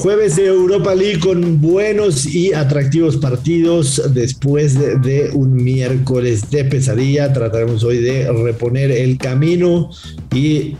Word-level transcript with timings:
Jueves 0.00 0.36
de 0.36 0.46
Europa 0.46 0.94
League 0.94 1.20
con 1.20 1.60
buenos 1.60 2.24
y 2.24 2.54
atractivos 2.54 3.18
partidos 3.18 4.02
después 4.14 4.78
de, 4.78 5.28
un 5.34 5.54
miércoles 5.54 6.50
de 6.50 6.64
pesadilla. 6.64 7.34
Trataremos 7.34 7.84
hoy 7.84 7.98
de 7.98 8.32
reponer 8.32 8.90
el 8.90 9.18
camino 9.18 9.90
y 10.34 10.76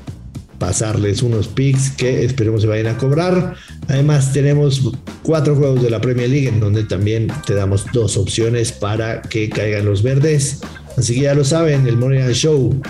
pasarles 0.59 1.23
unos 1.23 1.49
picks 1.49 1.91
que 1.91 2.25
esperemos 2.25 2.63
se 2.63 2.69
vayan 2.69 2.87
a 2.87 2.97
cobrar. 2.97 3.57
Además 3.89 4.33
tenemos 4.33 4.91
cuatro 5.23 5.55
juegos 5.55 5.83
de 5.83 5.91
la 5.91 6.01
Premier 6.01 6.31
League 6.31 6.49
en 6.49 6.59
donde 6.59 6.85
también 6.85 7.29
te 7.47 7.53
damos 7.53 7.85
dos 7.93 8.17
opciones 8.17 8.73
para 8.73 9.21
que 9.21 9.51
caigan 9.51 9.85
los 9.85 10.03
verdes. 10.03 10.61
Así 10.97 11.17
que 11.17 11.23
ya 11.23 11.35
lo 11.35 11.45
saben, 11.45 11.87
el 11.87 11.99
Morning 11.99 12.21
Show. 12.33 12.81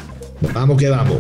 Vamos 0.55 0.79
que 0.79 0.91
vamos. 0.91 1.19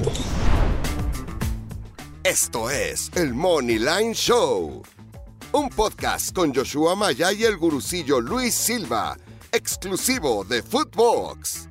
Esto 2.30 2.70
es 2.70 3.10
el 3.16 3.34
Money 3.34 3.78
Line 3.78 4.14
Show, 4.14 4.82
un 5.52 5.68
podcast 5.68 6.34
con 6.34 6.54
Joshua 6.54 6.94
Maya 6.94 7.32
y 7.32 7.44
el 7.44 7.56
gurucillo 7.56 8.20
Luis 8.20 8.54
Silva, 8.54 9.16
exclusivo 9.52 10.44
de 10.44 10.62
Footbox. 10.62 11.68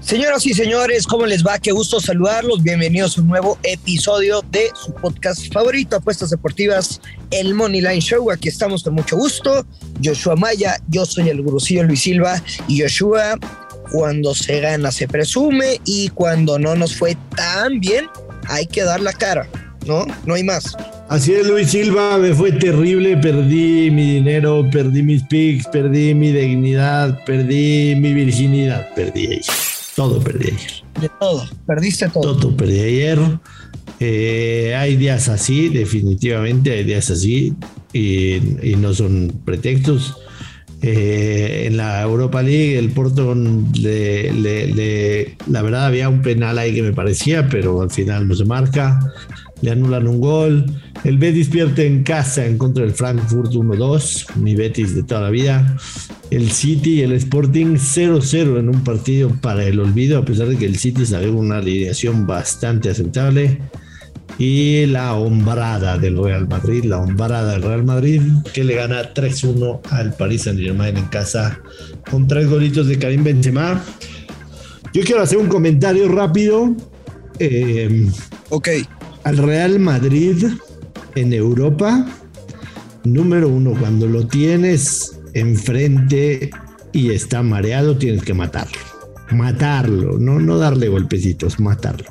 Señoras 0.00 0.46
y 0.46 0.54
señores, 0.54 1.06
¿cómo 1.06 1.26
les 1.26 1.44
va? 1.44 1.58
Qué 1.58 1.72
gusto 1.72 2.00
saludarlos. 2.00 2.62
Bienvenidos 2.62 3.18
a 3.18 3.22
un 3.22 3.28
nuevo 3.28 3.58
episodio 3.64 4.42
de 4.50 4.70
su 4.74 4.94
podcast 4.94 5.52
favorito, 5.52 5.96
Apuestas 5.96 6.30
Deportivas, 6.30 7.00
el 7.30 7.54
Money 7.54 7.80
Line 7.80 8.00
Show. 8.00 8.30
Aquí 8.30 8.48
estamos 8.48 8.84
con 8.84 8.94
mucho 8.94 9.16
gusto. 9.16 9.66
Joshua 10.02 10.36
Maya, 10.36 10.80
yo 10.88 11.04
soy 11.04 11.28
el 11.28 11.42
gurucillo 11.42 11.82
Luis 11.82 12.02
Silva 12.02 12.40
y 12.68 12.80
Joshua, 12.80 13.38
cuando 13.90 14.34
se 14.34 14.60
gana 14.60 14.92
se 14.92 15.08
presume 15.08 15.80
y 15.84 16.08
cuando 16.10 16.58
no 16.58 16.76
nos 16.76 16.96
fue 16.96 17.16
tan 17.34 17.80
bien, 17.80 18.06
hay 18.46 18.66
que 18.66 18.84
dar 18.84 19.00
la 19.00 19.12
cara, 19.12 19.48
¿no? 19.86 20.06
No 20.24 20.34
hay 20.34 20.44
más. 20.44 20.76
Así 21.08 21.32
es, 21.32 21.46
Luis 21.46 21.70
Silva, 21.70 22.18
me 22.18 22.34
fue 22.34 22.52
terrible, 22.52 23.16
perdí 23.16 23.90
mi 23.90 24.16
dinero, 24.16 24.68
perdí 24.70 25.02
mis 25.02 25.22
picks, 25.22 25.66
perdí 25.68 26.12
mi 26.12 26.32
dignidad, 26.32 27.24
perdí 27.24 27.94
mi 27.96 28.12
virginidad, 28.12 28.94
perdí 28.94 29.26
ayer. 29.26 29.42
Todo 29.96 30.20
perdí 30.20 30.48
ayer. 30.48 30.70
De 31.00 31.08
todo, 31.18 31.48
perdiste 31.66 32.10
todo. 32.10 32.36
Todo 32.36 32.54
perdí 32.54 32.80
ayer. 32.80 33.18
Eh, 34.00 34.74
hay 34.76 34.96
días 34.96 35.30
así, 35.30 35.70
definitivamente 35.70 36.72
hay 36.72 36.84
días 36.84 37.10
así, 37.10 37.54
y, 37.94 38.38
no 38.76 38.92
son 38.92 39.32
pretextos. 39.46 40.14
Eh, 40.82 41.64
en 41.66 41.78
la 41.78 42.02
Europa 42.02 42.42
League, 42.42 42.78
el 42.78 42.90
Porto, 42.90 43.34
le, 43.34 45.36
la 45.46 45.62
verdad 45.62 45.86
había 45.86 46.10
un 46.10 46.20
penal 46.20 46.58
ahí 46.58 46.74
que 46.74 46.82
me 46.82 46.92
parecía, 46.92 47.48
pero 47.48 47.80
al 47.80 47.90
final 47.90 48.28
no 48.28 48.34
se 48.34 48.44
marca. 48.44 49.00
Le 49.62 49.70
anulan 49.70 50.06
un 50.06 50.20
gol. 50.20 50.66
El 51.04 51.18
Betis 51.18 51.48
pierde 51.48 51.86
en 51.86 52.02
casa 52.02 52.46
en 52.46 52.58
contra 52.58 52.84
del 52.84 52.94
Frankfurt 52.94 53.52
1-2, 53.52 54.36
mi 54.36 54.54
Betis 54.54 54.94
de 54.94 55.02
toda 55.02 55.22
la 55.22 55.30
vida. 55.30 55.76
El 56.30 56.50
City 56.50 56.94
y 56.94 57.02
el 57.02 57.12
Sporting 57.12 57.76
0-0 57.76 58.58
en 58.58 58.68
un 58.68 58.84
partido 58.84 59.30
para 59.40 59.64
el 59.64 59.80
olvido, 59.80 60.18
a 60.18 60.24
pesar 60.24 60.48
de 60.48 60.56
que 60.56 60.66
el 60.66 60.76
City 60.76 61.06
salió 61.06 61.32
una 61.34 61.58
alineación 61.58 62.26
bastante 62.26 62.90
aceptable 62.90 63.60
y 64.38 64.86
la 64.86 65.14
hombrada 65.14 65.98
del 65.98 66.22
Real 66.22 66.46
Madrid, 66.46 66.84
la 66.84 66.98
hombrada 66.98 67.52
del 67.52 67.62
Real 67.62 67.84
Madrid 67.84 68.22
que 68.52 68.62
le 68.62 68.76
gana 68.76 69.12
3-1 69.12 69.80
al 69.90 70.14
Paris 70.14 70.42
Saint-Germain 70.42 70.96
en 70.96 71.06
casa 71.06 71.60
con 72.08 72.28
tres 72.28 72.48
golitos 72.48 72.86
de 72.86 72.98
Karim 72.98 73.24
Benzema. 73.24 73.82
Yo 74.92 75.02
quiero 75.02 75.22
hacer 75.22 75.38
un 75.38 75.48
comentario 75.48 76.08
rápido. 76.08 76.74
Eh, 77.40 78.08
ok. 78.48 78.68
Al 79.28 79.36
Real 79.36 79.78
Madrid 79.78 80.42
en 81.14 81.34
Europa, 81.34 82.06
número 83.04 83.50
uno, 83.50 83.74
cuando 83.78 84.06
lo 84.06 84.26
tienes 84.26 85.20
enfrente 85.34 86.48
y 86.94 87.10
está 87.10 87.42
mareado, 87.42 87.98
tienes 87.98 88.22
que 88.22 88.32
matarlo. 88.32 88.78
Matarlo, 89.30 90.18
no, 90.18 90.40
no 90.40 90.56
darle 90.56 90.88
golpecitos, 90.88 91.60
matarlo. 91.60 92.08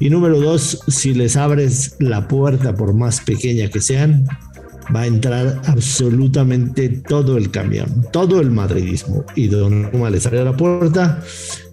Y 0.00 0.08
número 0.08 0.40
dos, 0.40 0.80
si 0.88 1.12
les 1.12 1.36
abres 1.36 1.96
la 1.98 2.26
puerta, 2.28 2.74
por 2.74 2.94
más 2.94 3.20
pequeña 3.20 3.68
que 3.68 3.82
sean, 3.82 4.24
va 4.96 5.02
a 5.02 5.06
entrar 5.06 5.60
absolutamente 5.66 6.88
todo 6.88 7.36
el 7.36 7.50
camión, 7.50 8.06
todo 8.10 8.40
el 8.40 8.50
madridismo. 8.50 9.22
Y 9.36 9.48
Don 9.48 9.92
Roma 9.92 10.08
les 10.08 10.24
abrió 10.24 10.46
la 10.46 10.56
puerta 10.56 11.20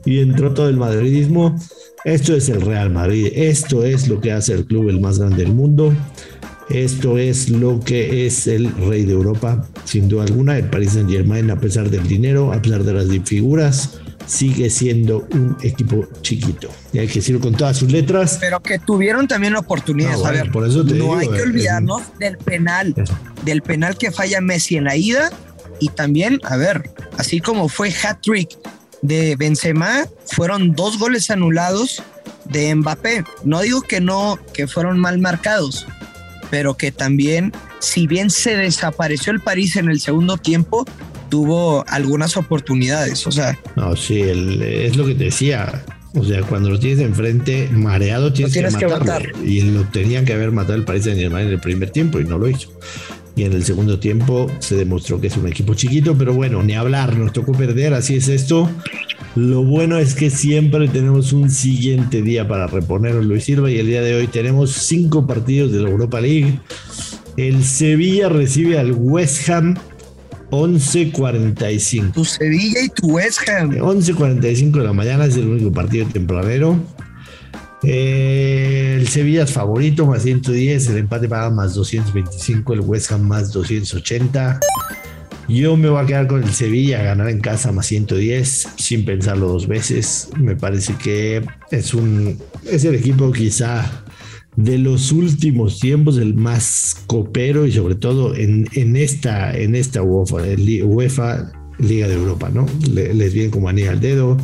y 0.05 0.19
entró 0.19 0.53
todo 0.53 0.69
el 0.69 0.77
madridismo. 0.77 1.59
Esto 2.03 2.35
es 2.35 2.49
el 2.49 2.61
Real 2.61 2.91
Madrid, 2.91 3.31
esto 3.33 3.83
es 3.83 4.07
lo 4.07 4.21
que 4.21 4.31
hace 4.31 4.53
el 4.53 4.65
club 4.65 4.89
el 4.89 5.01
más 5.01 5.19
grande 5.19 5.43
del 5.43 5.53
mundo. 5.53 5.93
Esto 6.69 7.19
es 7.19 7.49
lo 7.49 7.79
que 7.79 8.25
es 8.25 8.47
el 8.47 8.75
rey 8.87 9.05
de 9.05 9.13
Europa, 9.13 9.67
sin 9.83 10.07
duda 10.07 10.23
alguna. 10.23 10.57
El 10.57 10.69
Paris 10.69 10.93
Saint 10.93 11.09
Germain, 11.09 11.49
a 11.51 11.59
pesar 11.59 11.89
del 11.89 12.07
dinero, 12.07 12.51
a 12.53 12.61
pesar 12.61 12.83
de 12.83 12.93
las 12.93 13.07
figuras, 13.23 13.99
sigue 14.25 14.71
siendo 14.71 15.27
un 15.31 15.55
equipo 15.61 16.07
chiquito. 16.21 16.69
Y 16.91 16.99
hay 16.99 17.07
que 17.07 17.15
decirlo 17.15 17.39
con 17.39 17.53
todas 17.53 17.77
sus 17.77 17.91
letras. 17.91 18.37
Pero 18.39 18.59
que 18.61 18.79
tuvieron 18.79 19.27
también 19.27 19.55
oportunidades. 19.55 20.25
a 20.25 20.31
ver, 20.31 20.51
por 20.51 20.67
eso 20.67 20.83
no 20.83 21.15
hay 21.15 21.27
que 21.27 21.41
olvidarnos 21.41 22.01
del 22.19 22.37
penal, 22.37 22.95
del 23.43 23.61
penal 23.61 23.95
que 23.97 24.11
falla 24.11 24.41
Messi 24.41 24.77
en 24.77 24.85
la 24.85 24.95
ida. 24.95 25.31
Y 25.79 25.89
también, 25.89 26.39
a 26.43 26.57
ver, 26.57 26.89
así 27.17 27.41
como 27.41 27.67
fue 27.67 27.89
hat-trick 27.89 28.57
de 29.07 29.35
Benzema, 29.35 30.05
fueron 30.25 30.73
dos 30.73 30.99
goles 30.99 31.29
anulados 31.29 32.03
de 32.45 32.73
Mbappé. 32.75 33.23
No 33.43 33.61
digo 33.61 33.81
que 33.81 34.01
no, 34.01 34.39
que 34.53 34.67
fueron 34.67 34.99
mal 34.99 35.19
marcados, 35.19 35.85
pero 36.49 36.75
que 36.75 36.91
también, 36.91 37.51
si 37.79 38.07
bien 38.07 38.29
se 38.29 38.55
desapareció 38.55 39.33
el 39.33 39.41
París 39.41 39.75
en 39.75 39.89
el 39.89 39.99
segundo 39.99 40.37
tiempo, 40.37 40.85
tuvo 41.29 41.83
algunas 41.87 42.37
oportunidades, 42.37 43.25
o 43.27 43.31
sea. 43.31 43.59
No, 43.75 43.95
sí, 43.95 44.21
es 44.21 44.95
lo 44.95 45.05
que 45.05 45.15
te 45.15 45.25
decía. 45.25 45.83
O 46.17 46.23
sea, 46.23 46.41
cuando 46.43 46.69
lo 46.69 46.79
tienes 46.79 46.99
enfrente 46.99 47.67
mareado, 47.73 48.31
tienes, 48.31 48.53
que, 48.53 48.87
matarlo. 48.87 49.43
Y 49.43 49.61
lo 49.61 49.83
tenían 49.83 50.23
que 50.23 50.31
haber 50.31 50.51
matado 50.51 50.75
el 50.75 50.85
Paris 50.85 51.03
Saint 51.03 51.19
Germain 51.19 51.47
en 51.47 51.53
el 51.53 51.59
primer 51.59 51.89
tiempo 51.89 52.21
y 52.21 52.23
no 52.23 52.37
lo 52.37 52.47
hizo. 52.47 52.69
Y 53.35 53.43
en 53.43 53.53
el 53.53 53.65
segundo 53.65 53.99
tiempo 53.99 54.49
se 54.59 54.75
demostró 54.75 55.19
que 55.19 55.27
es 55.27 55.35
un 55.35 55.47
equipo 55.47 55.73
chiquito, 55.73 56.17
pero 56.17 56.33
bueno, 56.33 56.63
ni 56.63 56.73
hablar, 56.73 57.17
nos 57.17 57.33
tocó 57.33 57.51
perder, 57.51 57.93
así 57.93 58.15
es 58.15 58.29
esto. 58.29 58.69
Lo 59.35 59.63
bueno 59.63 59.97
es 59.97 60.15
que 60.15 60.29
siempre 60.29 60.87
tenemos 60.87 61.33
un 61.33 61.49
siguiente 61.49 62.21
día 62.21 62.47
para 62.47 62.67
reponerlo, 62.67 63.21
Luis 63.21 63.43
Silva, 63.43 63.69
y 63.69 63.77
el 63.77 63.87
día 63.87 64.01
de 64.01 64.15
hoy 64.15 64.27
tenemos 64.27 64.71
cinco 64.71 65.27
partidos 65.27 65.73
de 65.73 65.81
la 65.81 65.89
Europa 65.89 66.21
League. 66.21 66.59
El 67.35 67.65
Sevilla 67.65 68.29
recibe 68.29 68.79
al 68.79 68.93
West 68.93 69.49
Ham 69.49 69.75
11.45. 70.51 72.13
Tu 72.13 72.23
Sevilla 72.23 72.81
y 72.81 72.89
tu 72.89 73.07
West 73.07 73.49
Ham. 73.49 73.71
11.45 73.71 74.71
de 74.71 74.83
la 74.83 74.93
mañana 74.93 75.25
es 75.25 75.35
el 75.35 75.47
único 75.47 75.71
partido 75.71 76.07
tempranero. 76.07 76.79
Eh, 77.83 78.97
el 78.99 79.07
Sevilla 79.07 79.43
es 79.43 79.51
favorito, 79.51 80.05
más 80.05 80.23
110. 80.23 80.89
El 80.89 80.97
empate 80.97 81.27
paga 81.27 81.49
más 81.49 81.73
225. 81.75 82.73
El 82.73 82.81
West 82.81 83.11
Ham 83.11 83.21
más 83.21 83.51
280. 83.51 84.59
Yo 85.47 85.77
me 85.77 85.89
voy 85.89 86.03
a 86.03 86.07
quedar 86.07 86.27
con 86.27 86.41
el 86.41 86.51
Sevilla, 86.51 87.03
ganar 87.03 87.29
en 87.29 87.39
casa 87.39 87.71
más 87.71 87.85
110, 87.85 88.67
sin 88.77 89.05
pensarlo 89.05 89.47
dos 89.47 89.67
veces. 89.67 90.29
Me 90.39 90.55
parece 90.55 90.95
que 90.95 91.45
es 91.69 91.93
un 91.93 92.39
es 92.69 92.83
el 92.83 92.95
equipo 92.95 93.31
quizá 93.31 94.03
de 94.55 94.77
los 94.77 95.11
últimos 95.11 95.79
tiempos, 95.79 96.17
el 96.17 96.33
más 96.33 96.95
copero 97.07 97.65
y 97.65 97.71
sobre 97.71 97.95
todo 97.95 98.35
en, 98.35 98.67
en 98.73 98.95
esta, 98.95 99.55
en 99.55 99.75
esta 99.75 100.01
UEFA, 100.01 100.37
UEFA 100.83 101.51
Liga 101.77 102.07
de 102.07 102.13
Europa, 102.13 102.49
¿no? 102.53 102.65
Les 102.89 103.33
viene 103.33 103.51
como 103.51 103.67
anillo 103.67 103.91
al 103.91 103.99
dedo. 103.99 104.37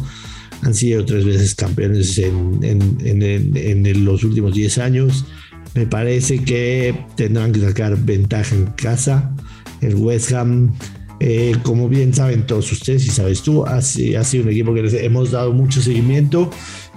Han 0.64 0.74
sido 0.74 1.06
tres 1.06 1.26
veces 1.26 1.56
campeones 1.56 2.18
en, 2.18 2.60
en, 2.62 3.86
en, 3.86 4.06
los 4.06 4.24
últimos 4.24 4.54
10 4.54 4.78
años. 4.78 5.26
Me 5.74 5.88
parece 5.88 6.44
que 6.44 6.96
tendrán 7.16 7.52
que 7.52 7.60
sacar 7.62 7.98
ventaja 7.98 8.56
en 8.56 8.66
casa. 8.68 9.34
El 9.82 9.96
West 9.96 10.32
Ham, 10.34 10.74
eh, 11.20 11.56
como 11.64 11.90
bien 11.90 12.14
saben 12.14 12.46
todos 12.46 12.72
ustedes 12.72 13.06
y 13.06 13.10
sabes 13.10 13.42
tú, 13.42 13.66
ha, 13.66 13.78
ha 13.78 13.82
sido 13.82 14.44
un 14.44 14.50
equipo 14.50 14.74
que 14.74 14.84
les 14.84 14.94
hemos 14.94 15.32
dado 15.32 15.52
mucho 15.54 15.82
seguimiento 15.82 16.52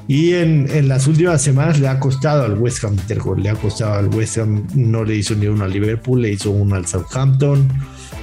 y 0.06 0.34
en, 0.34 0.68
en, 0.70 0.88
las 0.88 1.06
últimas 1.06 1.40
semanas 1.40 1.80
le 1.80 1.88
ha 1.88 1.98
costado 1.98 2.44
al 2.44 2.58
West 2.58 2.84
Ham 2.84 2.96
le 3.38 3.48
ha 3.48 3.54
costado 3.54 3.94
al 3.94 4.08
West 4.08 4.36
Ham, 4.36 4.66
no 4.74 5.02
le 5.02 5.16
hizo 5.16 5.34
ni 5.34 5.46
uno 5.46 5.64
al 5.64 5.72
Liverpool, 5.72 6.20
le 6.20 6.32
hizo 6.32 6.50
uno 6.50 6.74
al 6.74 6.86
Southampton. 6.86 7.66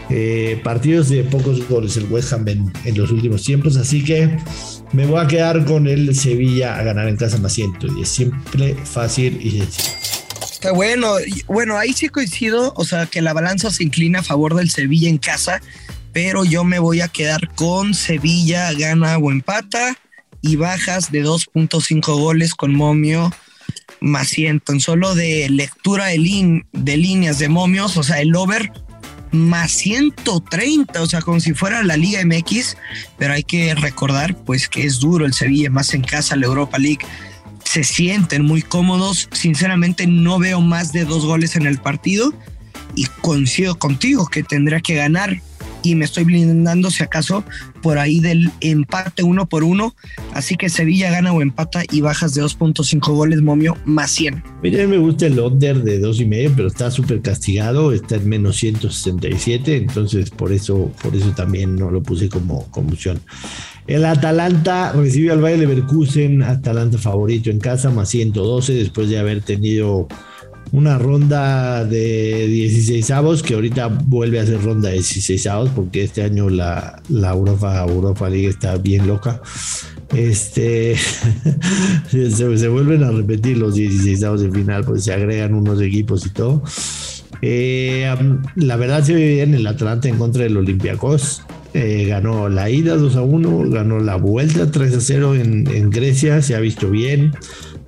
Eh, 0.09 0.59
partidos 0.63 1.09
de 1.09 1.23
pocos 1.23 1.67
goles 1.69 1.95
el 1.95 2.05
West 2.05 2.33
Ham 2.33 2.47
en, 2.47 2.71
los 2.95 3.11
últimos 3.11 3.43
tiempos, 3.43 3.77
así 3.77 4.03
que 4.03 4.37
me 4.91 5.05
voy 5.05 5.21
a 5.23 5.27
quedar 5.27 5.63
con 5.63 5.87
el 5.87 6.15
Sevilla 6.15 6.75
a 6.77 6.83
ganar 6.83 7.07
en 7.07 7.15
casa 7.15 7.37
más 7.37 7.57
y 7.57 7.65
es 8.01 8.09
siempre 8.09 8.75
fácil 8.75 9.39
y 9.41 9.51
sencillo. 9.51 9.89
Qué 10.59 10.71
bueno, 10.71 11.13
bueno, 11.47 11.77
ahí 11.77 11.93
sí 11.93 12.09
coincido, 12.09 12.73
o 12.75 12.83
sea 12.83 13.05
que 13.05 13.21
la 13.21 13.33
balanza 13.33 13.71
se 13.71 13.83
inclina 13.83 14.19
a 14.19 14.23
favor 14.23 14.55
del 14.55 14.69
Sevilla 14.69 15.09
en 15.09 15.17
casa, 15.17 15.61
pero 16.11 16.43
yo 16.43 16.63
me 16.63 16.79
voy 16.79 17.01
a 17.01 17.07
quedar 17.07 17.53
con 17.55 17.93
Sevilla, 17.93 18.71
gana 18.73 19.17
o 19.17 19.31
empata 19.31 19.97
y 20.41 20.57
bajas 20.57 21.11
de 21.11 21.23
2.5 21.23 22.19
goles 22.19 22.53
con 22.53 22.75
Momio 22.75 23.31
más 24.01 24.29
100, 24.29 24.59
tan 24.61 24.79
solo 24.79 25.15
de 25.15 25.47
lectura 25.49 26.07
de, 26.07 26.65
de 26.73 26.97
líneas 26.97 27.39
de 27.39 27.49
momios, 27.49 27.95
o 27.97 28.03
sea, 28.03 28.19
el 28.19 28.35
over 28.35 28.71
más 29.31 29.71
130, 29.71 31.01
o 31.01 31.05
sea, 31.05 31.21
como 31.21 31.39
si 31.39 31.53
fuera 31.53 31.83
la 31.83 31.97
Liga 31.97 32.23
MX, 32.25 32.77
pero 33.17 33.33
hay 33.33 33.43
que 33.43 33.73
recordar 33.75 34.35
pues 34.35 34.67
que 34.67 34.85
es 34.85 34.99
duro 34.99 35.25
el 35.25 35.33
Sevilla, 35.33 35.69
más 35.69 35.93
en 35.93 36.01
casa 36.01 36.35
la 36.35 36.45
Europa 36.45 36.77
League. 36.77 37.05
Se 37.63 37.83
sienten 37.83 38.43
muy 38.43 38.61
cómodos, 38.61 39.29
sinceramente 39.31 40.07
no 40.07 40.39
veo 40.39 40.61
más 40.61 40.91
de 40.91 41.05
dos 41.05 41.25
goles 41.25 41.55
en 41.55 41.65
el 41.65 41.79
partido 41.79 42.33
y 42.95 43.05
coincido 43.21 43.77
contigo 43.77 44.27
que 44.27 44.43
tendrá 44.43 44.81
que 44.81 44.95
ganar 44.95 45.41
y 45.83 45.95
me 45.95 46.05
estoy 46.05 46.23
blindando 46.23 46.89
si 46.91 47.03
acaso 47.03 47.43
por 47.81 47.97
ahí 47.97 48.19
del 48.19 48.51
empate 48.61 49.23
uno 49.23 49.47
por 49.47 49.63
uno. 49.63 49.95
Así 50.33 50.55
que 50.55 50.69
Sevilla 50.69 51.11
gana 51.11 51.33
o 51.33 51.41
empata 51.41 51.83
y 51.91 52.01
bajas 52.01 52.33
de 52.33 52.43
2.5 52.43 53.13
goles, 53.13 53.41
momio, 53.41 53.77
más 53.85 54.11
100. 54.11 54.43
Mira, 54.61 54.87
me 54.87 54.97
gusta 54.97 55.27
el 55.27 55.39
under 55.39 55.83
de 55.83 55.99
dos 55.99 56.19
y 56.19 56.25
medio, 56.25 56.51
pero 56.55 56.67
está 56.67 56.91
súper 56.91 57.21
castigado, 57.21 57.93
está 57.93 58.15
en 58.15 58.29
menos 58.29 58.57
167, 58.57 59.77
entonces 59.77 60.29
por 60.29 60.51
eso, 60.51 60.91
por 61.01 61.15
eso 61.15 61.31
también 61.31 61.75
no 61.75 61.91
lo 61.91 62.01
puse 62.03 62.29
como 62.29 62.69
conmoción. 62.71 63.19
El 63.87 64.05
Atalanta 64.05 64.93
recibe 64.93 65.31
al 65.31 65.41
Bayer 65.41 65.59
Leverkusen, 65.59 66.43
Atalanta 66.43 66.97
favorito 66.97 67.49
en 67.49 67.59
casa, 67.59 67.89
más 67.89 68.09
112, 68.09 68.73
después 68.73 69.09
de 69.09 69.17
haber 69.17 69.41
tenido 69.41 70.07
una 70.71 70.97
ronda 70.97 71.83
de 71.83 72.47
16 72.47 73.11
avos 73.11 73.43
que 73.43 73.55
ahorita 73.55 73.87
vuelve 73.87 74.39
a 74.39 74.45
ser 74.45 74.63
ronda 74.63 74.89
de 74.89 74.95
16 74.95 75.47
avos 75.47 75.69
porque 75.75 76.03
este 76.03 76.23
año 76.23 76.49
la, 76.49 77.01
la 77.09 77.31
Europa, 77.31 77.85
Europa 77.87 78.29
League 78.29 78.47
está 78.47 78.77
bien 78.77 79.07
loca. 79.07 79.41
Este 80.15 80.95
se, 82.09 82.67
vuelven 82.67 83.03
a 83.03 83.11
repetir 83.11 83.57
los 83.57 83.75
16 83.75 84.23
avos 84.23 84.41
de 84.41 84.51
final, 84.51 84.83
pues 84.85 85.03
se 85.03 85.13
agregan 85.13 85.53
unos 85.53 85.81
equipos 85.81 86.25
y 86.25 86.29
todo. 86.29 86.63
Eh, 87.41 88.13
la 88.55 88.75
verdad 88.75 89.03
se 89.03 89.13
ve 89.13 89.27
bien 89.35 89.53
el 89.53 89.67
Atlanta 89.67 90.07
en 90.07 90.17
contra 90.17 90.43
del 90.43 90.57
Olympiacos. 90.57 91.43
Eh, 91.73 92.05
ganó 92.07 92.49
la 92.49 92.69
ida 92.69 92.95
2 92.95 93.15
a 93.15 93.21
1, 93.21 93.69
ganó 93.69 93.99
la 93.99 94.17
vuelta 94.17 94.69
3 94.69 94.95
a 94.95 94.99
0 94.99 95.35
en, 95.35 95.67
en 95.67 95.89
Grecia, 95.89 96.41
se 96.41 96.55
ha 96.55 96.59
visto 96.59 96.89
bien. 96.89 97.33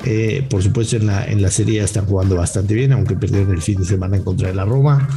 Eh, 0.06 0.46
por 0.50 0.62
supuesto, 0.62 0.98
en 0.98 1.08
la, 1.08 1.26
en 1.26 1.42
la 1.42 1.50
serie 1.50 1.82
están 1.84 2.06
jugando 2.06 2.36
bastante 2.36 2.74
bien, 2.74 2.92
aunque 2.94 3.16
perdieron 3.16 3.52
el 3.52 3.62
fin 3.62 3.80
de 3.80 3.86
semana 3.86 4.18
en 4.18 4.24
contra 4.24 4.48
de 4.48 4.56
la 4.56 4.66
Roma. 4.66 5.08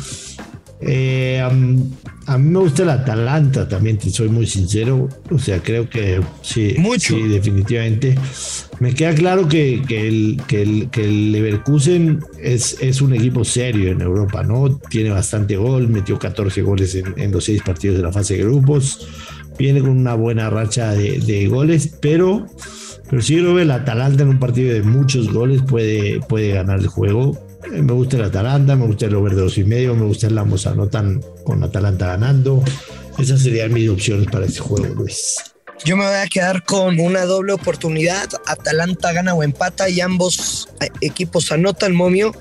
Eh, 0.80 1.40
a 1.40 2.38
mí 2.38 2.50
me 2.50 2.58
gusta 2.58 2.82
el 2.82 2.90
Atalanta 2.90 3.68
también, 3.68 3.98
te 3.98 4.10
soy 4.10 4.28
muy 4.28 4.46
sincero. 4.46 5.08
O 5.30 5.38
sea, 5.38 5.62
creo 5.62 5.88
que 5.88 6.20
sí, 6.42 6.76
sí 6.98 7.22
definitivamente. 7.22 8.16
Me 8.80 8.92
queda 8.94 9.14
claro 9.14 9.48
que, 9.48 9.74
el, 9.74 10.40
que, 10.46 10.62
el, 10.62 10.90
que 10.90 11.04
el 11.04 11.32
Leverkusen 11.32 12.20
es, 12.40 12.76
es 12.80 13.00
un 13.00 13.14
equipo 13.14 13.44
serio 13.44 13.90
en 13.90 14.00
Europa, 14.00 14.42
¿no? 14.42 14.78
Tiene 14.90 15.10
bastante 15.10 15.56
gol, 15.56 15.88
metió 15.88 16.18
14 16.18 16.62
goles 16.62 16.94
en, 16.94 17.32
los 17.32 17.44
seis 17.44 17.62
partidos 17.62 17.96
de 17.96 18.02
la 18.02 18.12
fase 18.12 18.36
de 18.36 18.44
grupos. 18.44 19.08
Viene 19.58 19.80
con 19.80 19.90
una 19.90 20.14
buena 20.14 20.50
racha 20.50 20.92
de, 20.92 21.20
de 21.20 21.46
goles, 21.46 21.96
pero 22.00 22.46
pero 23.08 23.22
si 23.22 23.36
creo 23.36 23.54
que 23.54 23.62
el 23.62 23.70
Atalanta 23.70 24.22
en 24.22 24.30
un 24.30 24.38
partido 24.38 24.74
de 24.74 24.82
muchos 24.82 25.32
goles 25.32 25.62
puede, 25.62 26.20
puede 26.20 26.52
ganar 26.52 26.80
el 26.80 26.88
juego. 26.88 27.38
Eh, 27.72 27.82
me 27.82 27.92
gusta 27.92 28.16
el 28.16 28.24
Atalanta, 28.24 28.74
me 28.74 28.86
gusta 28.86 29.06
el 29.06 29.14
over 29.14 29.34
de 29.34 29.42
dos 29.42 29.58
y 29.58 29.64
medio, 29.64 29.94
me 29.94 30.06
gusta 30.06 30.26
el 30.26 30.38
ambos 30.38 30.66
anotan 30.66 31.22
con 31.44 31.62
Atalanta 31.62 32.06
ganando. 32.06 32.62
Esas 33.18 33.42
serían 33.42 33.72
mis 33.72 33.88
opciones 33.88 34.26
para 34.30 34.46
este 34.46 34.60
juego, 34.60 34.94
Luis. 34.94 35.36
Yo 35.84 35.96
me 35.96 36.04
voy 36.04 36.14
a 36.14 36.26
quedar 36.26 36.64
con 36.64 36.98
una 36.98 37.24
doble 37.26 37.52
oportunidad. 37.52 38.28
Atalanta 38.46 39.12
gana 39.12 39.34
o 39.34 39.42
empata 39.42 39.88
y 39.88 40.00
ambos 40.00 40.68
eh, 40.80 40.88
equipos 41.00 41.52
anotan 41.52 41.94
momio 41.94 42.32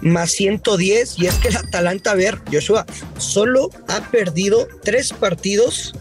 más 0.00 0.30
110. 0.30 1.18
Y 1.18 1.26
es 1.26 1.34
que 1.34 1.48
el 1.48 1.56
Atalanta, 1.58 2.12
a 2.12 2.14
ver, 2.14 2.38
Joshua, 2.50 2.86
solo 3.18 3.70
ha 3.88 4.00
perdido 4.10 4.66
tres 4.82 5.12
partidos 5.12 5.94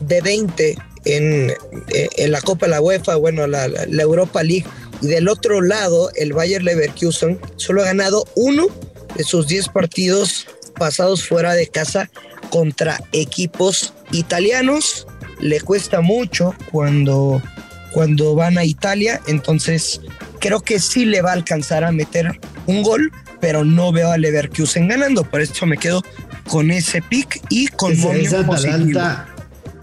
de 0.00 0.20
20 0.22 0.78
en, 1.08 1.50
eh, 1.88 2.08
en 2.16 2.32
la 2.32 2.40
Copa 2.40 2.66
de 2.66 2.70
la 2.70 2.80
UEFA, 2.80 3.16
bueno, 3.16 3.46
la, 3.46 3.68
la, 3.68 4.02
Europa 4.02 4.42
League. 4.42 4.66
Y 5.00 5.06
del 5.06 5.28
otro 5.28 5.60
lado, 5.60 6.10
el 6.16 6.32
Bayer 6.32 6.62
Leverkusen 6.62 7.40
solo 7.56 7.82
ha 7.82 7.86
ganado 7.86 8.24
uno 8.34 8.66
de 9.16 9.24
sus 9.24 9.48
10 9.48 9.68
partidos 9.68 10.46
pasados 10.78 11.26
fuera 11.26 11.54
de 11.54 11.66
casa 11.68 12.10
contra 12.50 13.00
equipos 13.12 13.94
italianos. 14.12 15.06
Le 15.40 15.60
cuesta 15.60 16.00
mucho 16.00 16.54
cuando, 16.72 17.42
cuando 17.92 18.34
van 18.34 18.58
a 18.58 18.64
Italia, 18.64 19.20
entonces 19.26 20.00
creo 20.40 20.60
que 20.60 20.78
sí 20.78 21.04
le 21.04 21.22
va 21.22 21.30
a 21.30 21.34
alcanzar 21.34 21.84
a 21.84 21.92
meter 21.92 22.38
un 22.66 22.82
gol, 22.82 23.12
pero 23.40 23.64
no 23.64 23.92
veo 23.92 24.10
a 24.10 24.18
Leverkusen 24.18 24.88
ganando. 24.88 25.24
Por 25.24 25.40
eso 25.40 25.64
me 25.66 25.76
quedo 25.76 26.02
con 26.48 26.70
ese 26.70 27.02
pick 27.02 27.40
y 27.50 27.68
con 27.68 27.92
esa, 27.92 28.40
Atalanta, 28.40 29.28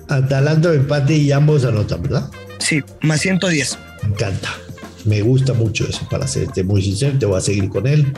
Atalanta 0.08 0.74
empate 0.74 1.16
y 1.16 1.32
ambos 1.32 1.66
anotan, 1.66 2.02
¿verdad? 2.02 2.30
Sí, 2.60 2.82
más 3.02 3.22
110. 3.22 3.78
Me 4.04 4.10
encanta. 4.10 4.50
Me 5.06 5.22
gusta 5.22 5.54
mucho 5.54 5.88
eso, 5.88 6.08
para 6.10 6.28
serte 6.28 6.64
muy 6.64 6.82
sincero, 6.82 7.18
te 7.20 7.26
voy 7.26 7.38
a 7.38 7.42
seguir 7.42 7.70
con 7.70 7.86
él. 7.86 8.12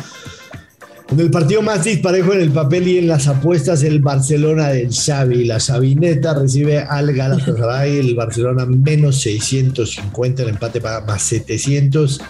En 1.10 1.20
el 1.22 1.32
partido 1.32 1.62
más 1.62 1.86
disparejo 1.86 2.34
en 2.34 2.42
el 2.42 2.52
papel 2.52 2.88
y 2.88 2.98
en 2.98 3.08
las 3.08 3.28
apuestas, 3.28 3.84
el 3.84 4.00
Barcelona 4.00 4.70
del 4.70 4.94
Xavi. 4.94 5.46
La 5.46 5.60
Xavineta 5.60 6.34
recibe 6.34 6.80
al 6.80 7.14
Galatasaray, 7.14 7.98
el 7.98 8.16
Barcelona 8.16 8.66
menos 8.66 9.22
650, 9.22 10.44
el 10.44 10.50
empate 10.50 10.82
paga 10.82 11.06
más 11.06 11.22
700 11.24 12.22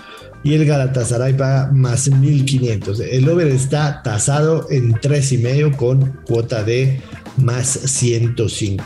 y 0.43 0.53
el 0.53 0.65
Galatasaray 0.65 1.35
paga 1.35 1.71
más 1.71 2.09
1500. 2.09 2.99
El 2.99 3.27
over 3.27 3.47
está 3.47 4.03
tasado 4.03 4.67
en 4.69 4.93
3,5 4.93 5.75
con 5.75 6.19
cuota 6.25 6.63
de 6.63 7.01
más 7.37 7.67
105. 7.67 8.83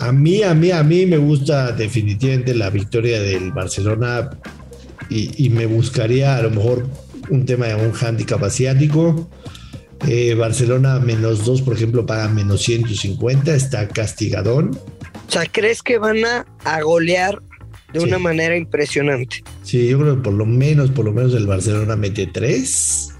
A 0.00 0.12
mí, 0.12 0.42
a 0.42 0.54
mí, 0.54 0.70
a 0.70 0.82
mí 0.82 1.06
me 1.06 1.18
gusta 1.18 1.72
definitivamente 1.72 2.54
la 2.54 2.70
victoria 2.70 3.20
del 3.20 3.52
Barcelona 3.52 4.30
y, 5.10 5.48
me 5.50 5.66
buscaría 5.66 6.36
a 6.36 6.42
lo 6.42 6.50
mejor 6.50 6.86
un 7.30 7.46
tema 7.46 7.66
de 7.66 7.74
un 7.74 7.92
handicap 7.94 8.42
asiático. 8.42 9.28
Eh, 10.06 10.34
Barcelona 10.34 11.00
menos 11.00 11.44
2, 11.44 11.62
por 11.62 11.74
ejemplo, 11.74 12.06
paga 12.06 12.28
menos 12.28 12.62
150, 12.62 13.54
está 13.54 13.88
castigadón. 13.88 14.78
O 15.26 15.30
sea, 15.30 15.46
¿crees 15.46 15.82
que 15.82 15.98
van 15.98 16.18
a, 16.24 16.80
golear 16.82 17.40
de 17.92 18.00
una 18.00 18.18
manera 18.18 18.56
impresionante? 18.56 19.42
Sí, 19.62 19.88
yo 19.88 19.98
creo 19.98 20.16
que 20.16 20.22
por 20.22 20.34
lo 20.34 20.46
menos, 20.46 20.90
por 20.90 21.06
lo 21.06 21.12
menos 21.12 21.34
el 21.34 21.46
Barcelona 21.46 21.96
mete 21.96 22.26
3 22.26 23.14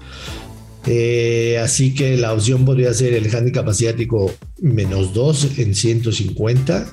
eh, 0.91 1.59
así 1.61 1.93
que 1.93 2.17
la 2.17 2.33
opción 2.33 2.65
podría 2.65 2.93
ser 2.93 3.13
el 3.13 3.33
handicap 3.35 3.67
asiático 3.67 4.33
menos 4.61 5.13
2 5.13 5.59
en 5.59 5.75
150 5.75 6.87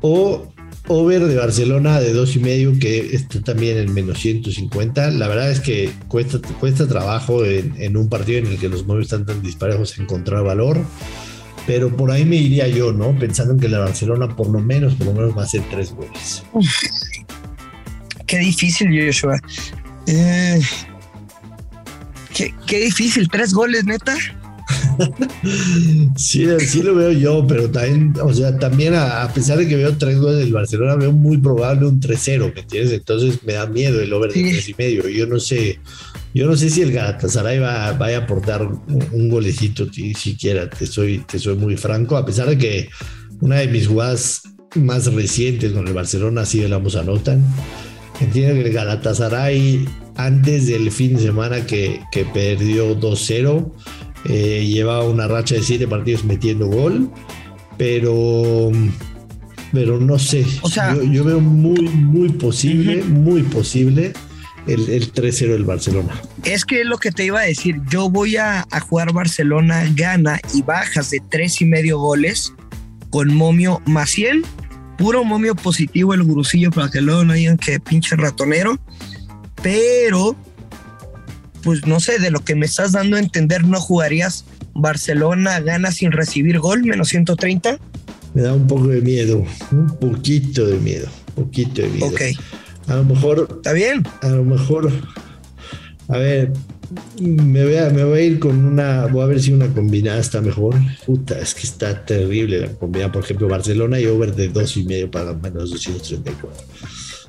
o 0.00 0.48
over 0.86 1.24
de 1.24 1.36
Barcelona 1.36 1.98
de 1.98 2.12
dos 2.12 2.36
y 2.36 2.40
medio 2.40 2.78
que 2.78 3.14
está 3.14 3.40
también 3.40 3.78
en 3.78 3.94
menos 3.94 4.18
150. 4.20 5.10
La 5.12 5.28
verdad 5.28 5.50
es 5.50 5.60
que 5.60 5.90
cuesta, 6.08 6.38
cuesta 6.60 6.86
trabajo 6.86 7.44
en, 7.44 7.96
un 7.96 8.08
partido 8.08 8.38
en 8.40 8.46
el 8.46 8.58
que 8.58 8.68
los 8.68 8.86
móviles 8.86 9.06
están 9.06 9.24
tan 9.24 9.42
disparejos 9.42 9.98
encontrar 9.98 10.44
valor. 10.44 10.84
Pero 11.66 11.96
por 11.96 12.10
ahí 12.10 12.26
me 12.26 12.36
iría 12.36 12.68
yo, 12.68 12.92
¿no? 12.92 13.18
Pensando 13.18 13.54
en 13.54 13.60
que 13.60 13.68
la 13.70 13.78
Barcelona 13.78 14.36
por 14.36 14.50
lo 14.50 14.60
menos, 14.60 14.94
por 14.96 15.06
lo 15.06 15.14
menos 15.14 15.36
va 15.36 15.44
a 15.44 15.46
ser 15.46 15.62
tres 15.70 15.92
goles. 15.92 16.42
qué 18.26 18.38
difícil, 18.38 18.88
Joshua. 19.06 19.40
Eh, 20.06 20.60
Qué, 22.34 22.78
difícil, 22.80 23.28
tres 23.28 23.54
goles, 23.54 23.84
neta. 23.84 24.16
Sí, 26.16 26.46
sí 26.60 26.82
lo 26.82 26.94
veo 26.94 27.12
yo, 27.12 27.46
pero 27.46 27.70
también, 27.70 28.14
o 28.22 28.32
sea, 28.32 28.58
también 28.58 28.94
a, 28.94 29.30
pesar 29.32 29.58
de 29.58 29.68
que 29.68 29.76
veo 29.76 29.96
tres 29.96 30.18
goles 30.18 30.38
del 30.38 30.52
Barcelona, 30.52 30.96
veo 30.96 31.12
muy 31.12 31.38
probable 31.38 31.86
un 31.86 32.00
3-0, 32.00 32.54
¿me 32.54 32.60
entiendes? 32.60 32.92
Entonces 32.92 33.42
me 33.44 33.54
da 33.54 33.66
miedo 33.66 34.00
el 34.00 34.12
over 34.12 34.32
de 34.32 34.42
tres 34.42 34.68
y 34.68 34.74
medio. 34.76 35.08
Yo 35.08 35.26
no 35.26 35.40
sé, 35.40 35.78
yo 36.34 36.46
no 36.46 36.56
sé 36.56 36.70
si 36.70 36.82
el 36.82 36.92
Galatasaray 36.92 37.58
va, 37.58 37.92
vaya 37.92 38.18
a 38.18 38.20
aportar 38.22 38.62
un, 38.62 39.28
golecito 39.28 39.86
siquiera, 39.92 40.68
te 40.68 40.86
soy, 40.86 41.18
te 41.18 41.38
soy 41.38 41.56
muy 41.56 41.76
franco, 41.76 42.16
a 42.16 42.24
pesar 42.24 42.48
de 42.48 42.58
que 42.58 42.88
una 43.40 43.56
de 43.56 43.68
mis 43.68 43.88
jugadas 43.88 44.42
más 44.74 45.12
recientes 45.12 45.72
con 45.72 45.86
el 45.86 45.94
Barcelona 45.94 46.42
ha 46.42 46.46
sido 46.46 46.66
el 46.66 46.72
ambos 46.72 46.96
anotan. 46.96 47.44
Entiendo 48.20 48.54
que 48.54 48.68
el 48.68 48.72
Galatasaray 48.72 49.86
antes 50.16 50.66
del 50.66 50.90
fin 50.90 51.16
de 51.16 51.22
semana 51.22 51.66
que, 51.66 52.00
perdió 52.32 52.98
2-0. 52.98 53.72
Eh, 54.24 54.66
llevaba 54.66 55.04
una 55.04 55.28
racha 55.28 55.54
de 55.54 55.62
7 55.62 55.86
partidos 55.86 56.24
metiendo 56.24 56.66
gol, 56.66 57.10
pero, 57.76 58.70
pero 59.72 59.98
no 59.98 60.18
sé. 60.18 60.44
yo, 61.10 61.24
veo 61.24 61.40
muy, 61.40 61.88
muy 61.88 62.30
posible, 62.30 63.02
muy 63.04 63.42
posible 63.42 64.12
el, 64.66 64.88
el 64.88 65.12
3-0 65.12 65.48
del 65.48 65.64
Barcelona. 65.64 66.20
Es 66.44 66.64
que 66.64 66.80
es 66.80 66.86
lo 66.86 66.98
que 66.98 67.12
te 67.12 67.24
iba 67.24 67.40
a 67.40 67.44
decir. 67.44 67.76
Yo 67.90 68.08
voy 68.08 68.36
a, 68.36 68.66
jugar 68.88 69.12
Barcelona, 69.12 69.84
gana 69.94 70.40
y 70.54 70.62
bajas 70.62 71.10
de 71.10 71.20
3 71.28 71.62
y 71.62 71.64
medio 71.66 71.98
goles 71.98 72.52
con 73.10 73.34
momio 73.34 73.82
100. 74.06 74.42
Puro 74.96 75.24
momio 75.24 75.54
positivo 75.56 76.14
el 76.14 76.22
gurusillo 76.22 76.70
para 76.70 76.88
que 76.88 77.00
luego 77.00 77.24
no 77.24 77.32
digan 77.32 77.56
que 77.56 77.80
pinche 77.80 78.14
ratonero 78.14 78.78
pero 79.64 80.36
pues 81.64 81.86
no 81.86 81.98
sé, 82.00 82.18
de 82.18 82.30
lo 82.30 82.40
que 82.40 82.54
me 82.54 82.66
estás 82.66 82.92
dando 82.92 83.16
a 83.16 83.20
entender, 83.20 83.64
¿no 83.64 83.80
jugarías 83.80 84.44
Barcelona 84.74 85.60
gana 85.60 85.90
sin 85.90 86.12
recibir 86.12 86.58
gol, 86.58 86.84
menos 86.84 87.08
130? 87.08 87.78
Me 88.34 88.42
da 88.42 88.52
un 88.52 88.66
poco 88.66 88.88
de 88.88 89.00
miedo, 89.00 89.44
un 89.72 89.96
poquito 89.96 90.66
de 90.66 90.78
miedo, 90.78 91.08
poquito 91.34 91.82
de 91.82 91.88
miedo. 91.88 92.06
Ok. 92.06 92.20
A 92.88 92.96
lo 92.96 93.04
mejor. 93.04 93.48
¿Está 93.50 93.72
bien? 93.72 94.02
A 94.20 94.28
lo 94.28 94.44
mejor. 94.44 94.92
A 96.08 96.18
ver, 96.18 96.52
me 97.20 97.64
voy 97.64 97.76
a, 97.76 97.90
me 97.90 98.04
voy 98.04 98.18
a 98.18 98.22
ir 98.22 98.38
con 98.38 98.64
una. 98.64 99.06
Voy 99.06 99.22
a 99.22 99.26
ver 99.26 99.40
si 99.40 99.52
una 99.52 99.68
combinada 99.68 100.18
está 100.18 100.40
mejor. 100.40 100.74
Puta, 101.06 101.38
es 101.38 101.54
que 101.54 101.62
está 101.62 102.04
terrible 102.04 102.60
la 102.60 102.68
combinada. 102.72 103.12
Por 103.12 103.24
ejemplo, 103.24 103.48
Barcelona 103.48 104.00
y 104.00 104.06
over 104.06 104.34
de 104.34 104.48
dos 104.48 104.76
y 104.76 104.84
medio 104.84 105.10
para 105.10 105.32
menos 105.32 105.70
234. 105.70 106.64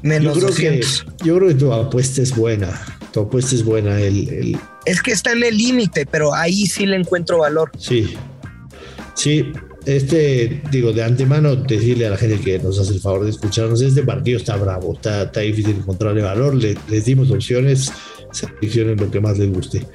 Menos 0.01 0.33
yo 0.35 0.39
creo 0.41 0.47
200. 0.49 1.03
Que, 1.19 1.25
yo 1.27 1.35
creo 1.37 1.47
que 1.49 1.55
tu 1.55 1.71
apuesta 1.73 2.21
es 2.21 2.35
buena. 2.35 2.69
Tu 3.11 3.19
apuesta 3.21 3.55
es 3.55 3.63
buena. 3.63 3.99
El, 3.99 4.29
el, 4.29 4.57
Es 4.85 5.01
que 5.01 5.11
está 5.11 5.31
en 5.31 5.43
el 5.43 5.57
límite, 5.57 6.05
pero 6.05 6.33
ahí 6.33 6.65
sí 6.67 6.85
le 6.85 6.95
encuentro 6.97 7.39
valor. 7.39 7.71
sí. 7.77 8.13
Sí. 9.15 9.51
Este, 9.85 10.63
digo, 10.71 10.91
de 10.93 11.03
antemano, 11.03 11.55
decirle 11.55 12.07
a 12.07 12.09
la 12.09 12.17
gente 12.17 12.39
que 12.39 12.57
nos 12.57 12.79
hace 12.79 12.93
el 12.93 12.99
favor 12.99 13.23
de 13.23 13.29
escucharnos, 13.29 13.81
este 13.81 14.01
partido 14.01 14.39
está 14.39 14.55
bravo, 14.55 14.93
está, 14.95 15.23
está 15.23 15.41
difícil 15.41 15.75
encontrarle 15.77 16.23
valor, 16.23 16.55
le- 16.55 16.75
les 16.89 17.05
dimos 17.05 17.29
opciones, 17.29 17.91
seleccionen 18.31 18.97
lo 18.97 19.11
que 19.11 19.19
más 19.21 19.37
les 19.37 19.53
guste. 19.53 19.85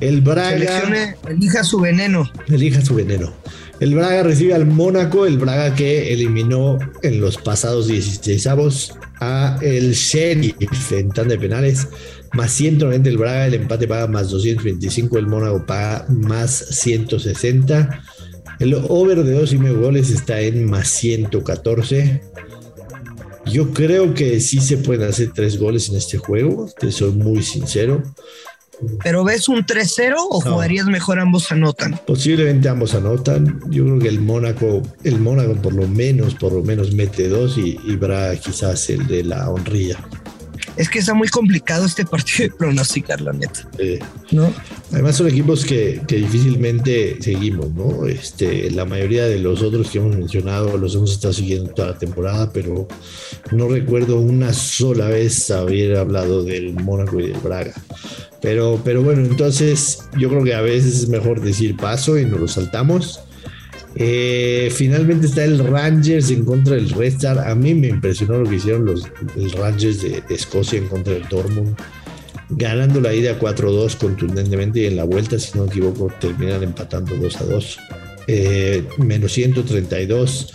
El 0.00 0.20
Braga, 0.20 0.50
Seleccione, 0.50 1.16
elija 1.30 1.64
su 1.64 1.80
veneno. 1.80 2.30
elija 2.48 2.82
su 2.84 2.94
veneno. 2.94 3.32
El 3.82 3.96
Braga 3.96 4.22
recibe 4.22 4.54
al 4.54 4.64
Mónaco, 4.64 5.26
el 5.26 5.38
Braga 5.38 5.74
que 5.74 6.12
eliminó 6.12 6.78
en 7.02 7.20
los 7.20 7.36
pasados 7.36 7.88
16 7.88 8.46
avos 8.46 8.94
a 9.18 9.58
el 9.60 9.94
Sheriff 9.94 10.92
en 10.92 11.08
tanda 11.08 11.34
de 11.34 11.40
penales, 11.40 11.88
más 12.32 12.52
190 12.52 13.08
el 13.08 13.18
Braga, 13.18 13.48
el 13.48 13.54
empate 13.54 13.88
paga 13.88 14.06
más 14.06 14.30
225, 14.30 15.18
el 15.18 15.26
Mónaco 15.26 15.66
paga 15.66 16.06
más 16.08 16.64
160. 16.70 18.04
El 18.60 18.74
over 18.74 19.24
de 19.24 19.32
dos 19.32 19.52
y 19.52 19.58
medio 19.58 19.80
goles 19.80 20.10
está 20.10 20.40
en 20.40 20.70
más 20.70 20.86
114. 20.86 22.22
Yo 23.46 23.72
creo 23.72 24.14
que 24.14 24.38
sí 24.38 24.60
se 24.60 24.76
pueden 24.76 25.08
hacer 25.08 25.32
tres 25.34 25.58
goles 25.58 25.88
en 25.88 25.96
este 25.96 26.18
juego, 26.18 26.70
te 26.78 26.92
soy 26.92 27.10
muy 27.10 27.42
sincero. 27.42 28.00
¿Pero 29.04 29.22
ves 29.24 29.48
un 29.48 29.64
3-0 29.64 30.14
o 30.30 30.42
No. 30.44 30.52
jugarías 30.52 30.86
mejor 30.86 31.18
ambos 31.20 31.50
anotan? 31.52 32.00
Posiblemente 32.06 32.68
ambos 32.68 32.94
anotan. 32.94 33.60
Yo 33.68 33.84
creo 33.84 33.98
que 33.98 34.08
el 34.08 34.20
Mónaco, 34.20 34.82
el 35.04 35.18
Mónaco 35.20 35.54
por 35.54 35.74
lo 35.74 35.86
menos, 35.86 36.34
por 36.34 36.52
lo 36.52 36.62
menos 36.62 36.92
mete 36.92 37.28
dos 37.28 37.58
y, 37.58 37.78
y 37.84 37.96
Braga 37.96 38.36
quizás 38.36 38.90
el 38.90 39.06
de 39.06 39.24
la 39.24 39.48
honrilla. 39.48 39.98
Es 40.76 40.88
que 40.88 41.00
está 41.00 41.12
muy 41.12 41.28
complicado 41.28 41.84
este 41.84 42.06
partido 42.06 42.48
de 42.48 42.50
pronosticar, 42.56 43.20
la 43.20 43.32
neta. 43.34 43.68
Eh, 43.78 43.98
¿No? 44.30 44.50
además 44.90 45.16
son 45.16 45.28
equipos 45.28 45.66
que, 45.66 46.00
que 46.08 46.16
difícilmente 46.16 47.18
seguimos, 47.20 47.70
¿no? 47.72 48.06
Este, 48.06 48.70
la 48.70 48.86
mayoría 48.86 49.26
de 49.26 49.38
los 49.38 49.60
otros 49.60 49.90
que 49.90 49.98
hemos 49.98 50.16
mencionado 50.16 50.78
los 50.78 50.94
hemos 50.94 51.12
estado 51.12 51.34
siguiendo 51.34 51.70
toda 51.74 51.88
la 51.88 51.98
temporada, 51.98 52.50
pero 52.52 52.88
no 53.50 53.68
recuerdo 53.68 54.18
una 54.18 54.54
sola 54.54 55.08
vez 55.08 55.50
haber 55.50 55.96
hablado 55.96 56.42
del 56.42 56.72
Mónaco 56.72 57.20
y 57.20 57.28
del 57.28 57.40
Braga. 57.40 57.74
Pero, 58.42 58.80
pero 58.84 59.02
bueno, 59.02 59.24
entonces 59.24 60.00
yo 60.18 60.28
creo 60.28 60.42
que 60.42 60.52
a 60.52 60.60
veces 60.60 61.02
es 61.02 61.08
mejor 61.08 61.40
decir 61.40 61.76
paso 61.76 62.18
y 62.18 62.24
nos 62.24 62.40
lo 62.40 62.48
saltamos. 62.48 63.20
Eh, 63.94 64.72
finalmente 64.74 65.26
está 65.26 65.44
el 65.44 65.58
Rangers 65.58 66.30
en 66.30 66.44
contra 66.44 66.74
del 66.74 66.90
Red 66.90 67.14
Star. 67.14 67.38
A 67.38 67.54
mí 67.54 67.72
me 67.72 67.86
impresionó 67.86 68.38
lo 68.38 68.50
que 68.50 68.56
hicieron 68.56 68.84
los 68.84 69.08
Rangers 69.54 70.02
de, 70.02 70.22
de 70.28 70.34
Escocia 70.34 70.78
en 70.78 70.88
contra 70.88 71.12
del 71.12 71.28
Dortmund, 71.28 71.76
ganando 72.50 73.00
la 73.00 73.14
ida 73.14 73.38
4-2 73.38 73.96
contundentemente 73.96 74.80
y 74.80 74.86
en 74.86 74.96
la 74.96 75.04
vuelta, 75.04 75.38
si 75.38 75.56
no 75.56 75.64
me 75.64 75.70
equivoco, 75.70 76.12
terminan 76.20 76.64
empatando 76.64 77.14
2-2. 77.14 77.76
Eh, 78.26 78.84
menos 78.98 79.32
132. 79.32 80.52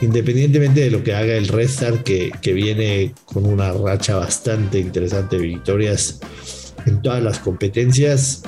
Independientemente 0.00 0.80
de 0.80 0.90
lo 0.90 1.04
que 1.04 1.14
haga 1.14 1.34
el 1.34 1.46
Red 1.46 1.66
Star, 1.66 2.02
que, 2.02 2.32
que 2.42 2.54
viene 2.54 3.14
con 3.26 3.46
una 3.46 3.72
racha 3.72 4.16
bastante 4.16 4.80
interesante 4.80 5.36
de 5.36 5.42
victorias 5.42 6.20
en 6.86 7.02
todas 7.02 7.22
las 7.22 7.38
competencias, 7.38 8.42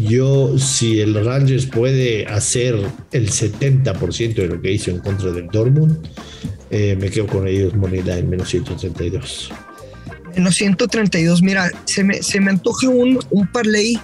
yo, 0.00 0.58
si 0.58 1.00
el 1.00 1.24
Rangers 1.24 1.66
puede 1.66 2.26
hacer 2.26 2.74
el 3.12 3.30
70% 3.30 4.34
de 4.34 4.48
lo 4.48 4.60
que 4.60 4.72
hizo 4.72 4.90
en 4.90 4.98
contra 4.98 5.30
del 5.30 5.46
Dortmund, 5.48 6.08
eh, 6.70 6.96
me 7.00 7.10
quedo 7.10 7.26
con 7.26 7.46
ellos 7.46 7.74
Moneyline 7.74 8.28
menos 8.28 8.48
132. 8.48 9.52
Menos 10.34 10.54
132, 10.56 11.42
mira, 11.42 11.70
se 11.84 12.02
me, 12.02 12.22
se 12.22 12.40
me 12.40 12.50
antoja 12.50 12.88
un, 12.88 13.20
un 13.30 13.46
parlay 13.46 13.98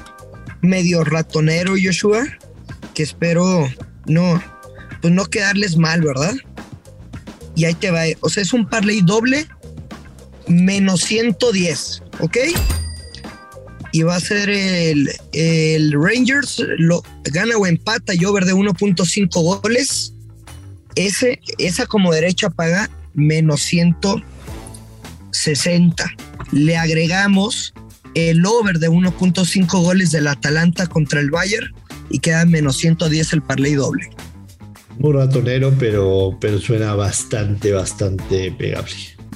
medio 0.61 1.03
ratonero, 1.05 1.75
Joshua, 1.83 2.25
que 2.95 3.03
espero 3.03 3.69
no, 4.07 4.43
pues 5.01 5.13
no 5.13 5.25
quedarles 5.27 5.77
mal, 5.77 6.01
¿verdad? 6.01 6.35
Y 7.55 7.65
ahí 7.65 7.75
te 7.75 7.91
va, 7.91 8.03
o 8.21 8.29
sea, 8.29 8.43
es 8.43 8.53
un 8.53 8.69
parlay 8.69 9.01
doble 9.03 9.47
menos 10.47 11.03
110, 11.03 12.03
¿ok? 12.21 12.39
Y 13.93 14.03
va 14.03 14.17
a 14.17 14.21
ser 14.21 14.51
el, 14.51 15.09
el 15.33 15.93
Rangers, 15.93 16.61
lo, 16.79 17.05
gana 17.25 17.57
o 17.57 17.67
empata 17.67 18.15
y 18.15 18.25
over 18.25 18.45
de 18.45 18.55
1.5 18.55 19.61
goles. 19.61 20.15
Ese, 20.95 21.41
esa 21.59 21.87
como 21.87 22.13
derecha 22.13 22.51
paga 22.51 22.89
menos 23.15 23.63
160. 23.63 26.11
Le 26.53 26.77
agregamos 26.77 27.75
el 28.15 28.45
over 28.45 28.79
de 28.79 28.91
1.5 28.91 29.83
goles 29.83 30.11
del 30.11 30.29
Atalanta 30.29 30.87
contra 30.87 31.21
el 31.21 31.31
Bayern 31.31 31.73
y 32.11 32.19
queda 32.19 32.45
menos 32.45 32.77
110 32.77 33.33
el 33.33 33.43
parlay 33.43 33.75
doble. 33.75 34.11
Muy 34.99 35.13
ratonero, 35.13 35.73
pero, 35.79 36.37
pero 36.41 36.59
suena 36.59 36.95
bastante, 36.95 37.73
bastante 37.73 38.53
pegable. 38.53 38.93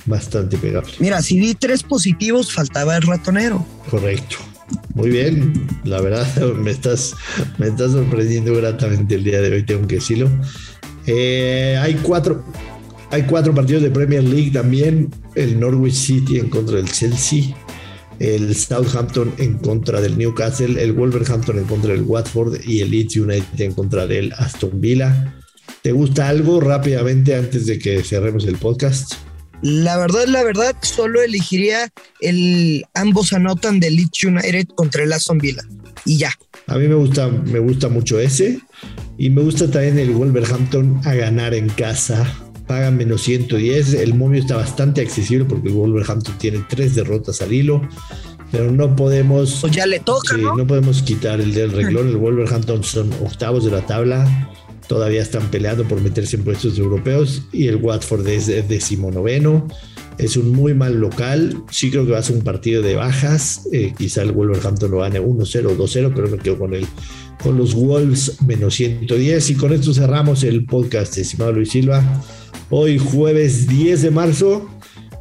Bastante 0.07 0.57
pegable. 0.57 0.93
Mira, 1.01 1.21
si 1.21 1.39
di 1.39 1.55
tres 1.55 1.83
positivos, 1.83 2.53
faltaba 2.53 2.97
el 2.97 3.03
ratonero. 3.03 3.67
Correcto. 3.91 4.37
Muy 4.95 5.11
bien, 5.11 5.67
la 5.85 6.01
verdad 6.01 6.27
me 6.57 6.71
estás, 6.71 7.15
me 7.59 7.69
estás 7.69 7.93
sorprendiendo 7.93 8.55
gratamente 8.55 9.17
el 9.17 9.25
día 9.25 9.41
de 9.41 9.53
hoy, 9.53 9.63
tengo 9.65 9.87
que 9.87 9.97
decirlo. 9.97 10.31
Eh, 11.07 11.79
hay 11.81 11.95
cuatro, 11.95 12.45
hay 13.11 13.23
cuatro 13.25 13.55
partidos 13.55 13.83
de 13.83 13.91
Premier 13.91 14.25
League 14.25 14.51
también. 14.51 15.11
El 15.35 15.61
Norwich 15.61 15.95
City 15.95 16.39
en 16.39 16.49
contra 16.49 16.77
del 16.77 16.91
Chelsea, 16.91 17.55
el 18.19 18.55
Southampton 18.55 19.33
en 19.39 19.59
contra 19.59 20.01
del 20.01 20.17
Newcastle, 20.17 20.83
el 20.83 20.93
Wolverhampton 20.93 21.59
en 21.59 21.65
contra 21.65 21.93
del 21.93 22.03
Watford 22.03 22.61
y 22.65 22.81
el 22.81 22.91
Leeds 22.91 23.17
United 23.17 23.61
en 23.61 23.73
contra 23.73 24.07
del 24.07 24.33
Aston 24.33 24.81
Villa. 24.81 25.35
¿Te 25.83 25.93
gusta 25.93 26.29
algo 26.29 26.61
rápidamente 26.61 27.37
antes 27.37 27.67
de 27.67 27.79
que 27.79 28.03
cerremos 28.03 28.47
el 28.47 28.57
podcast? 28.57 29.15
La 29.63 29.97
verdad, 29.97 30.27
la 30.27 30.43
verdad, 30.43 30.77
solo 30.83 31.23
elegiría 31.23 31.93
el 32.21 32.85
ambos 32.95 33.33
anotan 33.33 33.81
de 33.81 33.91
Leeds 33.91 34.25
United 34.25 34.69
contra 34.75 35.03
el 35.03 35.13
Aston 35.13 35.39
Villa. 35.39 35.63
Y 36.05 36.19
ya. 36.19 36.33
A 36.67 36.77
mí 36.77 36.89
me 36.89 36.95
gusta, 36.95 37.29
me 37.29 37.59
gusta 37.59 37.89
mucho 37.89 38.19
ese. 38.19 38.61
Y 39.19 39.31
me 39.31 39.43
gusta 39.43 39.71
también 39.71 39.99
el 39.99 40.11
Wolverhampton 40.11 41.01
a 41.05 41.15
ganar 41.15 41.55
en 41.55 41.69
casa. 41.71 42.27
Pagan 42.67 42.97
menos 42.97 43.23
110. 43.23 43.95
El 43.95 44.15
momio 44.15 44.41
está 44.41 44.57
bastante 44.57 45.01
accesible 45.01 45.47
porque 45.47 45.69
el 45.69 45.75
Wolverhampton 45.75 46.37
tiene 46.39 46.65
tres 46.69 46.95
derrotas 46.95 47.41
al 47.41 47.53
hilo. 47.53 47.89
Pero 48.53 48.71
no 48.71 48.95
podemos. 48.95 49.59
Pues 49.61 49.73
ya 49.73 49.87
le 49.87 50.01
toca, 50.01 50.37
sí, 50.37 50.43
¿no? 50.43 50.57
no 50.57 50.67
podemos 50.67 51.03
quitar 51.03 51.41
el 51.41 51.55
del 51.55 51.73
renglón. 51.73 52.09
El 52.09 52.17
Wolverhampton 52.17 52.85
son 52.85 53.13
octavos 53.25 53.65
de 53.65 53.71
la 53.71 53.81
tabla. 53.85 54.29
Todavía 54.89 55.23
están 55.23 55.51
peleando 55.51 55.87
por 55.87 56.01
meterse 56.01 56.37
en 56.37 56.45
puestos 56.45 56.79
europeos. 56.79 57.43
Y 57.53 57.67
el 57.67 57.77
Watford 57.77 58.27
es 58.29 58.47
decimonoveno. 58.69 59.67
Es 60.19 60.37
un 60.37 60.53
muy 60.53 60.75
mal 60.75 60.95
local. 60.95 61.63
Sí 61.71 61.91
creo 61.91 62.07
que 62.07 62.13
va 62.13 62.19
a 62.19 62.23
ser 62.23 62.37
un 62.37 62.43
partido 62.43 62.83
de 62.83 62.95
bajas. 62.95 63.67
Eh, 63.73 63.93
quizá 63.97 64.23
el 64.23 64.33
Wolverhampton 64.33 64.91
lo 64.91 64.99
gane 64.99 65.21
1-0 65.21 65.67
o 65.67 65.77
2-0, 65.77 66.13
pero 66.15 66.29
me 66.29 66.39
quedo 66.39 66.59
con 66.59 66.75
el 66.75 66.87
con 67.43 67.59
los 67.59 67.75
Wolves 67.75 68.41
menos 68.47 68.75
110. 68.77 69.51
Y 69.51 69.55
con 69.57 69.73
esto 69.73 69.93
cerramos 69.93 70.43
el 70.43 70.65
podcast, 70.65 71.19
estimado 71.19 71.53
Luis 71.53 71.71
Silva. 71.71 72.03
Hoy 72.71 72.99
jueves 72.99 73.69
10 73.69 74.03
de 74.03 74.11
marzo. 74.11 74.71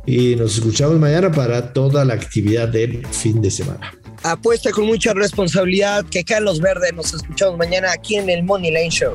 Y 0.06 0.36
nos 0.36 0.56
escuchamos 0.56 1.00
mañana 1.00 1.32
para 1.32 1.74
toda 1.74 2.06
la 2.06 2.14
actividad 2.14 2.68
del 2.68 3.06
fin 3.08 3.42
de 3.42 3.50
semana. 3.50 3.92
Apuesta 4.24 4.72
con 4.72 4.86
mucha 4.86 5.14
responsabilidad 5.14 6.06
que 6.06 6.24
caen 6.24 6.46
los 6.46 6.62
verdes. 6.62 6.94
Nos 6.94 7.14
escuchamos 7.14 7.58
mañana 7.58 7.92
aquí 7.92 8.16
en 8.16 8.30
el 8.30 8.44
Money 8.44 8.72
Lane 8.72 8.90
Show. 8.90 9.14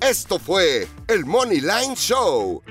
Esto 0.00 0.38
fue 0.38 0.88
el 1.08 1.26
Money 1.26 1.60
Line 1.60 1.94
Show, 1.94 2.62